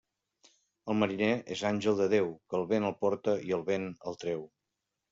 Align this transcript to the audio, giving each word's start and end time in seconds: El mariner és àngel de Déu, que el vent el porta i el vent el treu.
El 0.93 0.97
mariner 1.01 1.27
és 1.57 1.61
àngel 1.71 1.99
de 2.01 2.09
Déu, 2.15 2.33
que 2.49 2.59
el 2.63 2.67
vent 2.75 2.91
el 2.91 2.99
porta 3.05 3.39
i 3.51 3.57
el 3.61 3.67
vent 3.73 3.89
el 4.11 4.23
treu. 4.27 4.47